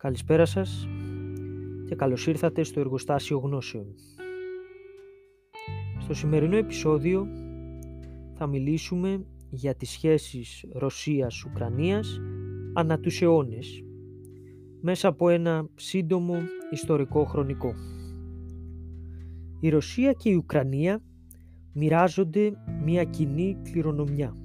Καλησπέρα 0.00 0.44
σας 0.44 0.88
και 1.86 1.94
καλώς 1.94 2.26
ήρθατε 2.26 2.62
στο 2.62 2.80
Εργοστάσιο 2.80 3.38
Γνώσεων. 3.38 3.94
Στο 5.98 6.14
σημερινό 6.14 6.56
επεισόδιο 6.56 7.26
θα 8.34 8.46
μιλήσουμε 8.46 9.24
για 9.50 9.74
τις 9.74 9.90
σχέσεις 9.90 10.64
Ρωσίας-Ουκρανίας 10.72 12.20
ανά 12.72 12.98
τους 13.00 13.22
αιώνες, 13.22 13.84
μέσα 14.80 15.08
από 15.08 15.28
ένα 15.28 15.68
σύντομο 15.74 16.36
ιστορικό 16.70 17.24
χρονικό. 17.24 17.74
Η 19.60 19.68
Ρωσία 19.68 20.12
και 20.12 20.30
η 20.30 20.34
Ουκρανία 20.34 21.02
μοιράζονται 21.72 22.52
μια 22.84 23.04
κοινή 23.04 23.56
κληρονομιά. 23.62 24.36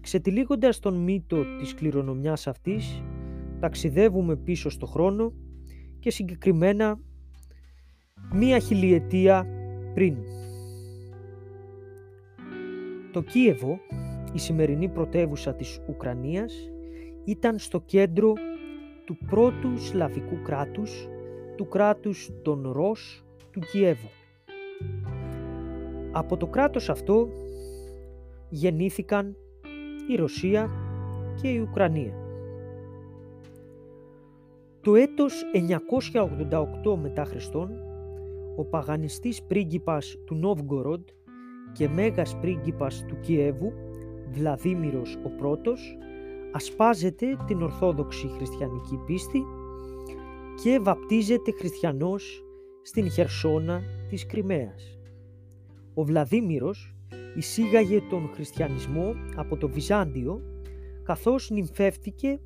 Ξετυλίγοντας 0.00 0.78
τον 0.78 0.94
μύτο 0.94 1.44
της 1.58 1.74
κληρονομιάς 1.74 2.46
αυτής, 2.46 3.02
ταξιδεύουμε 3.60 4.36
πίσω 4.36 4.70
στο 4.70 4.86
χρόνο 4.86 5.32
και 5.98 6.10
συγκεκριμένα 6.10 7.00
μία 8.32 8.58
χιλιετία 8.58 9.46
πριν. 9.94 10.16
Το 13.12 13.22
Κίεβο, 13.22 13.78
η 14.32 14.38
σημερινή 14.38 14.88
πρωτεύουσα 14.88 15.54
της 15.54 15.80
Ουκρανίας, 15.88 16.70
ήταν 17.24 17.58
στο 17.58 17.80
κέντρο 17.80 18.32
του 19.04 19.18
πρώτου 19.26 19.78
σλαβικού 19.78 20.42
κράτους, 20.42 21.08
του 21.56 21.68
κράτους 21.68 22.30
των 22.42 22.70
Ρος 22.72 23.24
του 23.50 23.60
Κιέβου. 23.60 24.08
Από 26.12 26.36
το 26.36 26.46
κράτος 26.46 26.88
αυτό 26.88 27.28
γεννήθηκαν 28.48 29.36
η 30.10 30.14
Ρωσία 30.14 30.70
και 31.40 31.48
η 31.48 31.58
Ουκρανία. 31.58 32.27
Το 34.80 34.94
έτος 34.94 35.42
988 36.84 36.96
μετά 37.02 37.24
Χριστόν, 37.24 37.70
ο 38.56 38.64
παγανιστής 38.64 39.42
πρίγκιπας 39.42 40.16
του 40.26 40.34
Νόβγκοροντ 40.34 41.08
και 41.72 41.88
μέγας 41.88 42.36
πρίγκιπας 42.36 43.04
του 43.08 43.20
Κιέβου, 43.20 43.72
Βλαδίμηρος 44.30 45.18
ο 45.24 45.28
πρώτος, 45.28 45.98
ασπάζεται 46.52 47.36
την 47.46 47.62
Ορθόδοξη 47.62 48.26
Χριστιανική 48.26 48.96
πίστη 49.06 49.44
και 50.62 50.78
βαπτίζεται 50.78 51.52
χριστιανός 51.52 52.44
στην 52.82 53.10
Χερσόνα 53.10 53.82
της 54.08 54.26
Κρυμαίας. 54.26 54.98
Ο 55.94 56.04
Βλαδίμηρος 56.04 56.94
εισήγαγε 57.36 58.00
τον 58.10 58.30
χριστιανισμό 58.34 59.14
από 59.36 59.56
το 59.56 59.68
Βυζάντιο 59.68 60.42
καθώς 61.02 61.50
νυμφεύτηκε 61.50 62.40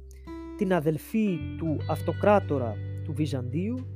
την 0.62 0.74
αδελφή 0.74 1.38
του 1.58 1.76
αυτοκράτορα 1.90 2.76
του 3.04 3.12
Βυζαντίου, 3.12 3.86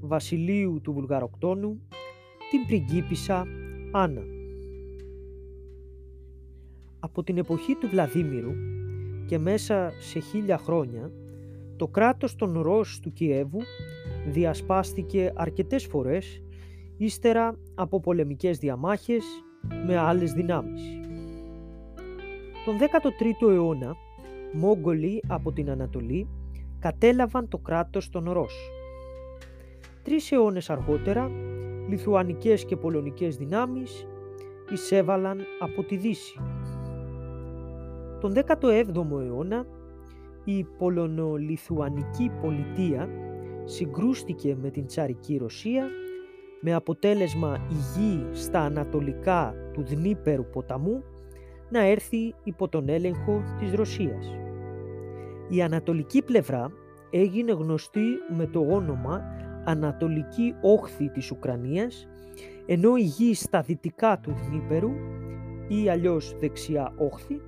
βασιλείου 0.00 0.80
του 0.82 0.92
Βουλγαροκτόνου, 0.92 1.80
την 2.50 2.66
πριγκίπισσα 2.66 3.46
Άννα. 3.92 4.22
Από 6.98 7.22
την 7.22 7.38
εποχή 7.38 7.74
του 7.74 7.88
Βλαδίμηρου 7.88 8.52
και 9.26 9.38
μέσα 9.38 9.92
σε 10.00 10.18
χίλια 10.18 10.58
χρόνια, 10.58 11.10
το 11.76 11.88
κράτος 11.88 12.36
των 12.36 12.60
Ρώσ 12.60 13.00
του 13.00 13.12
Κιέβου 13.12 13.60
διασπάστηκε 14.28 15.32
αρκετές 15.34 15.84
φορές 15.84 16.42
ύστερα 16.96 17.58
από 17.74 18.00
πολεμικές 18.00 18.58
διαμάχες 18.58 19.24
με 19.86 19.96
άλλες 19.96 20.32
δυνάμεις. 20.32 20.82
Τον 22.64 22.76
13ο 22.78 23.50
αιώνα 23.50 23.96
Μόγγολοι 24.56 25.22
από 25.28 25.52
την 25.52 25.70
Ανατολή 25.70 26.28
κατέλαβαν 26.78 27.48
το 27.48 27.58
κράτος 27.58 28.10
των 28.10 28.30
Ρώσ. 28.32 28.70
Τρεις 30.02 30.32
αιώνες 30.32 30.70
αργότερα, 30.70 31.30
Λιθουανικές 31.88 32.64
και 32.64 32.76
Πολωνικές 32.76 33.36
δυνάμεις 33.36 34.06
εισέβαλαν 34.72 35.40
από 35.60 35.82
τη 35.82 35.96
Δύση. 35.96 36.40
Τον 38.20 38.32
17ο 38.34 39.20
αιώνα, 39.20 39.66
η 40.44 40.64
Πολωνολιθουανική 40.64 42.30
πολιτεία 42.42 43.08
συγκρούστηκε 43.64 44.56
με 44.62 44.70
την 44.70 44.86
Τσαρική 44.86 45.36
Ρωσία 45.36 45.88
με 46.60 46.74
αποτέλεσμα 46.74 47.66
η 47.70 47.74
γη 47.74 48.26
στα 48.32 48.60
ανατολικά 48.60 49.54
του 49.72 49.82
Δνήπερου 49.82 50.44
ποταμού 50.44 51.02
να 51.70 51.80
έρθει 51.84 52.34
υπό 52.44 52.68
τον 52.68 52.88
έλεγχο 52.88 53.42
της 53.58 53.72
Ρωσίας. 53.74 54.45
Η 55.48 55.62
ανατολική 55.62 56.22
πλευρά 56.22 56.72
έγινε 57.10 57.52
γνωστή 57.52 58.04
με 58.36 58.46
το 58.46 58.60
όνομα 58.60 59.22
Ανατολική 59.64 60.54
Όχθη 60.60 61.08
της 61.08 61.30
Ουκρανίας, 61.30 62.08
ενώ 62.66 62.96
η 62.96 63.02
γη 63.02 63.34
στα 63.34 63.60
δυτικά 63.60 64.18
του 64.20 64.34
Δνήπερου 64.48 64.90
ή 65.68 65.88
αλλιώς 65.88 66.36
δεξιά 66.40 66.92
όχθη 66.96 67.40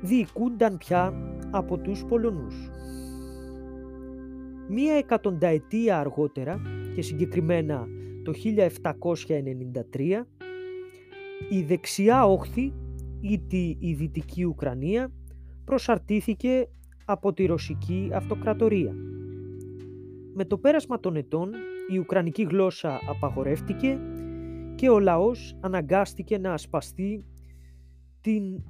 διοικούνταν 0.00 0.76
πια 0.78 1.12
από 1.50 1.78
τους 1.78 2.04
Πολωνούς. 2.04 2.70
Μία 4.68 4.94
εκατονταετία 4.94 5.98
αργότερα 5.98 6.60
και 6.94 7.02
συγκεκριμένα 7.02 7.86
το 8.22 8.32
1793 9.96 10.26
η 11.50 11.62
δεξιά 11.62 12.24
όχθη 12.26 12.72
ή 13.20 13.42
η 13.78 13.94
δυτική 13.94 14.44
Ουκρανία 14.44 15.12
προσαρτήθηκε 15.64 16.68
από 17.04 17.32
τη 17.32 17.46
Ρωσική 17.46 18.10
Αυτοκρατορία. 18.12 18.94
Με 20.34 20.44
το 20.44 20.58
πέρασμα 20.58 21.00
των 21.00 21.16
ετών 21.16 21.50
η 21.90 21.98
Ουκρανική 21.98 22.42
γλώσσα 22.42 23.00
απαγορεύτηκε 23.08 23.98
και 24.74 24.88
ο 24.88 24.98
λαός 24.98 25.56
αναγκάστηκε 25.60 26.38
να 26.38 26.52
ασπαστεί 26.52 27.24
την 28.20 28.62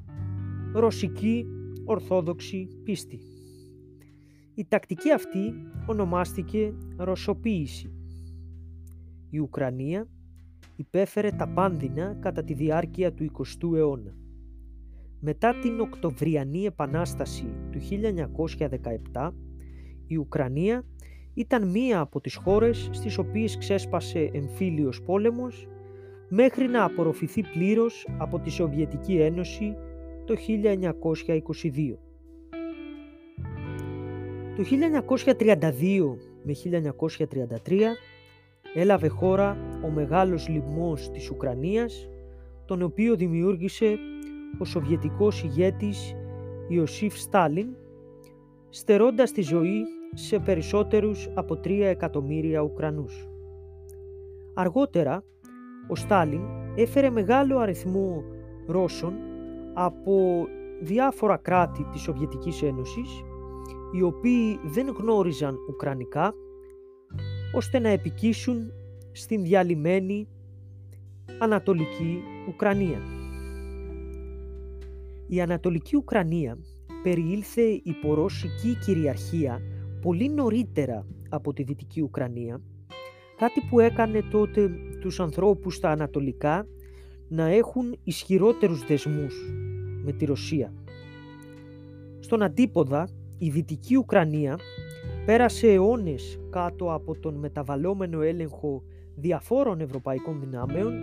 Ρωσική 0.72 1.46
Ορθόδοξη 1.84 2.68
πίστη. 2.84 3.18
Η 4.54 4.66
τακτική 4.68 5.12
αυτή 5.12 5.54
ονομάστηκε 5.86 6.74
Ρωσοποίηση. 6.96 7.92
Η 9.30 9.38
Ουκρανία 9.38 10.08
υπέφερε 10.76 11.30
τα 11.30 11.48
πάνδυνα 11.48 12.16
κατά 12.20 12.44
τη 12.44 12.54
διάρκεια 12.54 13.12
του 13.12 13.30
20ου 13.32 13.76
αιώνα. 13.76 14.16
Μετά 15.26 15.54
την 15.54 15.80
Οκτωβριανή 15.80 16.64
Επανάσταση 16.64 17.54
του 17.70 17.78
1917, 19.12 19.30
η 20.06 20.16
Ουκρανία 20.16 20.84
ήταν 21.34 21.68
μία 21.68 22.00
από 22.00 22.20
τις 22.20 22.34
χώρες 22.34 22.88
στις 22.92 23.18
οποίες 23.18 23.58
ξέσπασε 23.58 24.30
εμφύλιος 24.32 25.02
πόλεμος 25.02 25.68
μέχρι 26.28 26.66
να 26.66 26.84
απορροφηθεί 26.84 27.42
πλήρως 27.42 28.06
από 28.18 28.38
τη 28.38 28.50
Σοβιετική 28.50 29.14
Ένωση 29.14 29.76
το 30.24 30.34
1922. 30.34 31.98
Το 34.56 34.62
1932 34.62 36.16
με 36.42 36.52
1933 37.66 37.96
έλαβε 38.74 39.08
χώρα 39.08 39.56
ο 39.84 39.90
μεγάλος 39.90 40.48
λοιμός 40.48 41.10
της 41.10 41.30
Ουκρανίας, 41.30 42.08
τον 42.64 42.82
οποίο 42.82 43.16
δημιούργησε 43.16 43.98
ο 44.58 44.64
Σοβιετικός 44.64 45.42
ηγέτης 45.42 46.14
Ιωσήφ 46.68 47.18
Στάλιν, 47.18 47.68
στερώντας 48.68 49.32
τη 49.32 49.42
ζωή 49.42 49.82
σε 50.14 50.38
περισσότερους 50.38 51.28
από 51.34 51.60
3 51.64 51.84
εκατομμύρια 51.84 52.60
Ουκρανούς. 52.60 53.28
Αργότερα, 54.54 55.24
ο 55.88 55.94
Στάλιν 55.94 56.42
έφερε 56.74 57.10
μεγάλο 57.10 57.58
αριθμό 57.58 58.22
Ρώσων 58.66 59.14
από 59.74 60.46
διάφορα 60.80 61.36
κράτη 61.36 61.84
της 61.92 62.00
Σοβιετικής 62.00 62.62
Ένωσης, 62.62 63.22
οι 63.92 64.02
οποίοι 64.02 64.58
δεν 64.64 64.88
γνώριζαν 64.98 65.56
Ουκρανικά 65.68 66.34
ώστε 67.54 67.78
να 67.78 67.88
επικίσουν 67.88 68.72
στην 69.12 69.42
διαλυμένη 69.42 70.28
Ανατολική 71.38 72.22
Ουκρανία. 72.48 73.13
Η 75.26 75.40
Ανατολική 75.40 75.96
Ουκρανία 75.96 76.58
περιήλθε 77.02 77.62
υπό 77.82 78.14
ρωσική 78.14 78.76
κυριαρχία 78.84 79.60
πολύ 80.00 80.28
νωρίτερα 80.28 81.06
από 81.28 81.52
τη 81.52 81.62
Δυτική 81.62 82.02
Ουκρανία, 82.02 82.60
κάτι 83.36 83.60
που 83.70 83.80
έκανε 83.80 84.22
τότε 84.30 84.70
τους 85.00 85.20
ανθρώπους 85.20 85.74
στα 85.74 85.90
Ανατολικά 85.90 86.66
να 87.28 87.46
έχουν 87.46 87.96
ισχυρότερους 88.04 88.86
δεσμούς 88.86 89.52
με 90.04 90.12
τη 90.12 90.24
Ρωσία. 90.24 90.72
Στον 92.20 92.42
αντίποδα, 92.42 93.08
η 93.38 93.48
Δυτική 93.50 93.96
Ουκρανία 93.96 94.58
Πέρασε 95.24 95.72
αιώνες 95.72 96.38
κάτω 96.50 96.92
από 96.92 97.18
τον 97.18 97.34
μεταβαλλόμενο 97.34 98.20
έλεγχο 98.20 98.82
διαφόρων 99.14 99.80
ευρωπαϊκών 99.80 100.40
δυνάμεων 100.40 100.94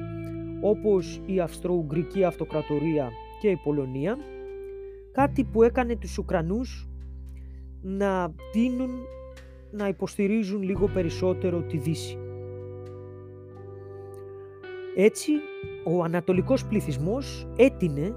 όπως 0.61 1.21
η 1.25 1.39
Αυστρο-Ουγγρική 1.39 2.23
Αυτοκρατορία 2.23 3.09
και 3.41 3.49
η 3.49 3.55
Πολωνία, 3.63 4.17
κάτι 5.11 5.43
που 5.43 5.63
έκανε 5.63 5.95
τους 5.95 6.17
Ουκρανούς 6.17 6.89
να 7.81 8.33
τίνουν 8.51 8.89
να 9.71 9.87
υποστηρίζουν 9.87 10.61
λίγο 10.61 10.87
περισσότερο 10.87 11.61
τη 11.61 11.77
Δύση. 11.77 12.17
Έτσι, 14.95 15.31
ο 15.85 16.03
ανατολικός 16.03 16.65
πληθυσμός 16.65 17.47
έτεινε 17.55 18.13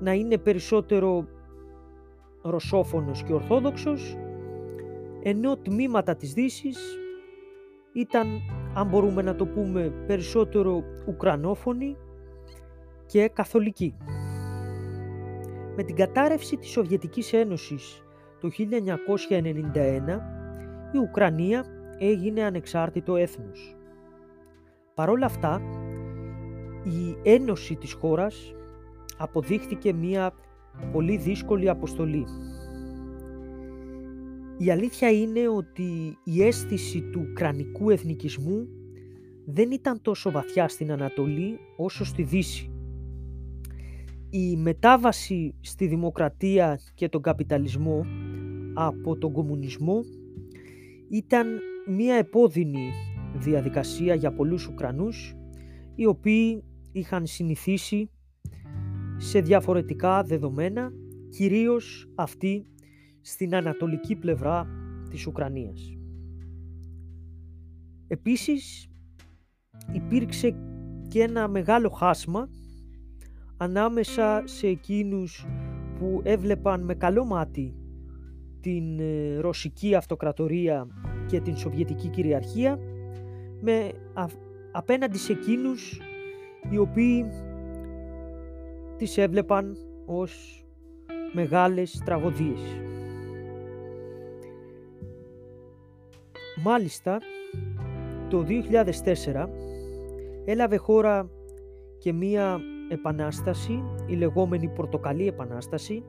να 0.00 0.12
είναι 0.12 0.38
περισσότερο 0.38 1.26
ρωσόφωνος 2.42 3.22
και 3.22 3.32
ορθόδοξος, 3.32 4.16
ενώ 5.22 5.56
τμήματα 5.56 6.16
της 6.16 6.32
δύσης 6.32 6.78
ήταν, 7.92 8.26
αν 8.74 8.88
μπορούμε 8.88 9.22
να 9.22 9.34
το 9.34 9.46
πούμε, 9.46 9.92
περισσότερο 10.06 10.82
ουκρανόφωνοι 11.06 11.96
και 13.06 13.28
καθολικοί. 13.28 13.94
Με 15.76 15.82
την 15.82 15.96
κατάρρευση 15.96 16.56
της 16.56 16.70
Σοβιετικής 16.70 17.32
Ένωσης 17.32 18.02
το 18.40 18.48
1991, 18.48 20.20
η 20.92 20.98
Ουκρανία 20.98 21.64
έγινε 21.98 22.42
ανεξάρτητο 22.42 23.16
έθνος. 23.16 23.76
Παρόλα 24.94 25.26
αυτά, 25.26 25.62
η 26.84 27.30
ένωση 27.30 27.74
της 27.74 27.92
χώρας 27.92 28.54
αποδείχθηκε 29.18 29.92
μια 29.92 30.32
πολύ 30.92 31.16
δύσκολη 31.16 31.68
αποστολή. 31.68 32.24
Η 34.58 34.70
αλήθεια 34.70 35.10
είναι 35.10 35.48
ότι 35.48 36.18
η 36.24 36.42
αίσθηση 36.42 37.00
του 37.00 37.32
κρανικού 37.34 37.90
εθνικισμού 37.90 38.68
δεν 39.46 39.70
ήταν 39.70 40.02
τόσο 40.02 40.30
βαθιά 40.30 40.68
στην 40.68 40.92
Ανατολή 40.92 41.58
όσο 41.76 42.04
στη 42.04 42.22
Δύση. 42.22 42.70
Η 44.32 44.56
μετάβαση 44.56 45.54
στη 45.60 45.86
δημοκρατία 45.86 46.78
και 46.94 47.08
τον 47.08 47.22
καπιταλισμό 47.22 48.04
από 48.74 49.16
τον 49.16 49.32
κομμουνισμό 49.32 50.00
ήταν 51.08 51.46
μία 51.86 52.14
επώδυνη 52.14 52.90
διαδικασία 53.34 54.14
για 54.14 54.32
πολλούς 54.32 54.66
Ουκρανούς 54.66 55.34
οι 55.94 56.06
οποίοι 56.06 56.64
είχαν 56.92 57.26
συνηθίσει 57.26 58.10
σε 59.16 59.40
διαφορετικά 59.40 60.22
δεδομένα, 60.22 60.92
κυρίως 61.28 62.10
αυτή 62.14 62.66
στην 63.20 63.54
ανατολική 63.54 64.16
πλευρά 64.16 64.66
της 65.10 65.26
Ουκρανίας. 65.26 65.96
Επίσης 68.06 68.88
υπήρξε 69.92 70.54
και 71.08 71.22
ένα 71.22 71.48
μεγάλο 71.48 71.88
χάσμα 71.88 72.48
ανάμεσα 73.62 74.42
σε 74.44 74.66
εκείνους 74.66 75.46
που 75.98 76.20
έβλεπαν 76.24 76.84
με 76.84 76.94
καλό 76.94 77.24
μάτι 77.24 77.74
την 78.60 78.98
ε, 79.00 79.36
ρωσική 79.38 79.94
αυτοκρατορία 79.94 80.86
και 81.26 81.40
την 81.40 81.56
σοβιετική 81.56 82.08
κυριαρχία 82.08 82.78
με 83.60 83.90
απέναντι 84.72 85.18
σε 85.18 85.32
εκείνους 85.32 86.00
οι 86.70 86.78
οποίοι 86.78 87.26
τις 88.96 89.18
έβλεπαν 89.18 89.76
ως 90.06 90.64
μεγάλες 91.32 92.02
τραγωδίες. 92.04 92.60
Μάλιστα, 96.64 97.18
το 98.28 98.46
2004 98.48 99.48
έλαβε 100.44 100.76
χώρα 100.76 101.30
και 101.98 102.12
μία 102.12 102.60
επανάσταση, 102.90 103.82
η 104.06 104.14
λεγόμενη 104.14 104.68
Πορτοκαλή 104.68 105.26
Επανάσταση, 105.26 106.04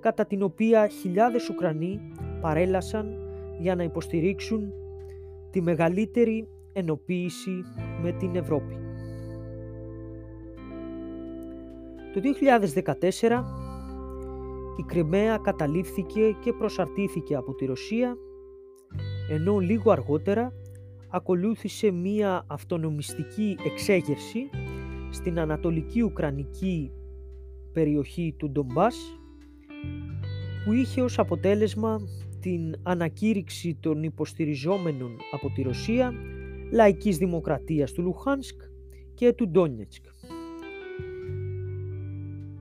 κατά 0.00 0.26
την 0.26 0.42
οποία 0.42 0.88
χιλιάδες 0.88 1.48
Ουκρανοί 1.48 2.00
παρέλασαν 2.40 3.18
για 3.58 3.74
να 3.74 3.82
υποστηρίξουν 3.82 4.72
τη 5.50 5.62
μεγαλύτερη 5.62 6.48
ενοποίηση 6.72 7.62
με 8.02 8.12
την 8.12 8.36
Ευρώπη. 8.36 8.76
Το 12.12 12.20
2014 13.30 13.44
η 14.76 14.82
Κρυμαία 14.82 15.36
καταλήφθηκε 15.36 16.36
και 16.40 16.52
προσαρτήθηκε 16.52 17.34
από 17.34 17.54
τη 17.54 17.64
Ρωσία 17.64 18.16
ενώ 19.30 19.58
λίγο 19.58 19.90
αργότερα 19.90 20.52
ακολούθησε 21.08 21.90
μία 21.90 22.44
αυτονομιστική 22.46 23.56
εξέγερση 23.64 24.50
στην 25.14 25.38
ανατολική 25.38 26.02
Ουκρανική 26.02 26.90
περιοχή 27.72 28.34
του 28.38 28.50
Ντομπάς 28.50 28.96
που 30.64 30.72
είχε 30.72 31.02
ως 31.02 31.18
αποτέλεσμα 31.18 32.00
την 32.40 32.74
ανακήρυξη 32.82 33.76
των 33.80 34.02
υποστηριζόμενων 34.02 35.16
από 35.32 35.50
τη 35.50 35.62
Ρωσία 35.62 36.12
λαϊκής 36.72 37.16
δημοκρατίας 37.16 37.92
του 37.92 38.02
Λουχάνσκ 38.02 38.62
και 39.14 39.32
του 39.32 39.48
Ντόνιετσκ. 39.48 40.04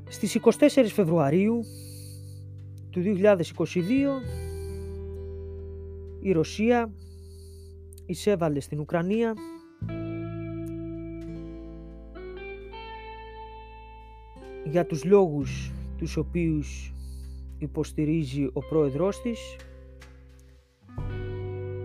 Στις 0.09 0.39
24 0.41 0.67
Φεβρουαρίου 0.87 1.59
του 2.89 3.01
2022 3.01 3.05
η 6.19 6.31
Ρωσία 6.31 6.93
εισέβαλε 8.05 8.59
στην 8.59 8.79
Ουκρανία 8.79 9.33
για 14.63 14.85
τους 14.85 15.03
λόγους 15.03 15.71
τους 15.97 16.17
οποίους 16.17 16.93
υποστηρίζει 17.57 18.49
ο 18.53 18.59
πρόεδρός 18.59 19.21
της 19.21 19.55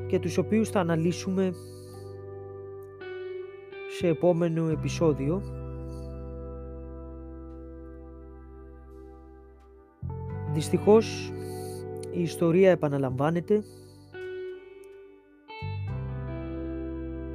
και 0.06 0.18
τους 0.18 0.38
οποίους 0.38 0.68
θα 0.68 0.80
αναλύσουμε 0.80 1.52
σε 3.98 4.06
επόμενο 4.06 4.68
επεισόδιο. 4.68 5.42
Δυστυχώς 10.52 11.32
η 12.12 12.22
ιστορία 12.22 12.70
επαναλαμβάνεται 12.70 13.62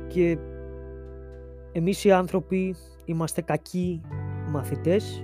και 0.07 0.37
εμείς 1.71 2.03
οι 2.03 2.11
άνθρωποι 2.11 2.75
είμαστε 3.05 3.41
κακοί 3.41 4.01
μαθητές 4.49 5.23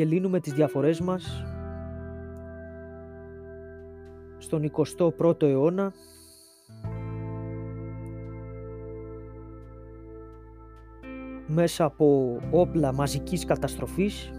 και 0.00 0.06
λύνουμε 0.06 0.40
τις 0.40 0.52
διαφορές 0.52 1.00
μας 1.00 1.44
στον 4.38 4.70
21ο 4.98 5.42
αιώνα 5.42 5.92
μέσα 11.46 11.84
από 11.84 12.38
όπλα 12.50 12.92
μαζικής 12.92 13.44
καταστροφής 13.44 14.30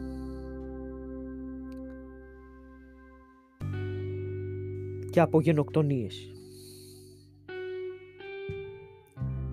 και 5.09 5.19
από 5.19 5.41
γενοκτονίες. 5.41 6.31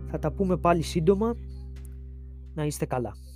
Θα 0.06 0.18
τα 0.18 0.32
πούμε 0.32 0.56
πάλι 0.56 0.82
σύντομα. 0.82 1.36
Να 2.54 2.64
είστε 2.64 2.86
καλά. 2.86 3.27